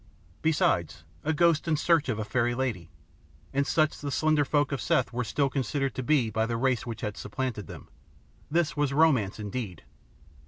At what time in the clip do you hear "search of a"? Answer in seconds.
1.77-2.25